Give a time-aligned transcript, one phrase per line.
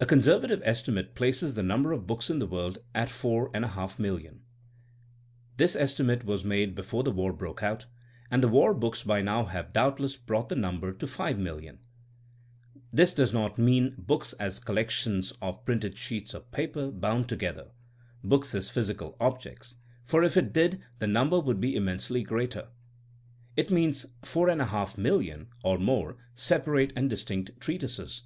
[0.00, 4.40] A conservative estimate places the number of books in the world at 4,500,000.
[5.58, 7.86] (This estimate was made before the war broke out,
[8.32, 11.78] and the war books by now have doubtless brought the number to 5,000,000.)
[12.92, 17.70] This does not mean books as collections of printed sheets of paper bound together—
[18.26, 19.76] ^books as physical objects—
[20.08, 22.70] for if it did the number would be inmiensely greater.
[23.56, 28.24] It means 4,500,000 (or more) separate and distinct treatises.